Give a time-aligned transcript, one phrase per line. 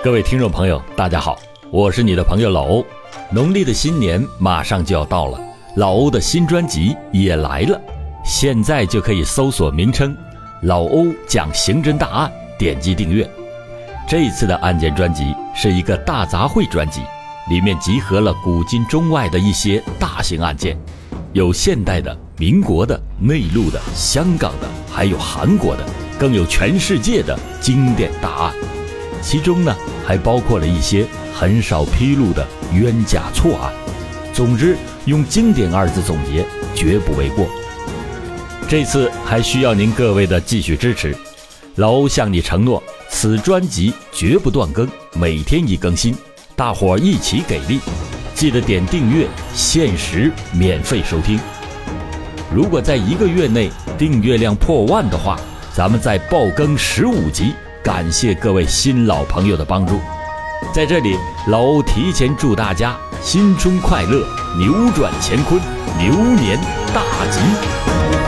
[0.00, 1.36] 各位听众朋友，大家好，
[1.72, 2.86] 我是你的朋友老欧。
[3.32, 5.40] 农历的新年马上就要到了，
[5.74, 7.80] 老欧的新专辑也来了，
[8.24, 10.16] 现在就可以搜索名称
[10.62, 13.28] “老欧讲刑侦大案”，点击订阅。
[14.06, 17.00] 这一次的案件专辑是一个大杂烩专辑，
[17.50, 20.78] 里面集合了古今中外的一些大型案件，
[21.32, 25.84] 有现代的、民国的、内陆的、香港的，还有韩国的，
[26.20, 28.54] 更有全世界的经典大案。
[29.30, 33.70] 其中呢，还包括了一些很少披露的冤假错案。
[34.32, 34.74] 总之，
[35.04, 37.46] 用“经典”二字总结，绝不为过。
[38.66, 41.14] 这次还需要您各位的继续支持。
[41.74, 46.16] 老欧向你承诺，此专辑绝不断更，每天一更新，
[46.56, 47.80] 大伙儿一起给力。
[48.34, 51.38] 记得点订阅，限时免费收听。
[52.50, 55.38] 如果在一个月内订阅量破万的话，
[55.74, 57.52] 咱们再爆更十五集。
[57.88, 59.98] 感谢各位新老朋友的帮助，
[60.74, 64.26] 在这里，老欧提前祝大家新春快乐，
[64.58, 65.58] 扭转乾坤，
[65.98, 66.60] 牛年
[66.92, 68.27] 大吉。